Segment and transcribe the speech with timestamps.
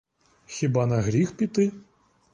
[0.45, 1.71] Хіба на гріх піти?